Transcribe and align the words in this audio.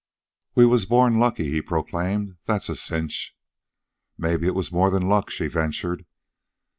"We 0.55 0.65
was 0.65 0.87
born 0.87 1.19
lucky," 1.19 1.51
he 1.51 1.61
proclaimed. 1.61 2.37
"That's 2.45 2.69
a 2.69 2.75
cinch." 2.75 3.37
"Maybe 4.17 4.47
it 4.47 4.55
was 4.55 4.71
more 4.71 4.89
than 4.89 5.07
luck," 5.07 5.29
she 5.29 5.45
ventured. 5.45 6.07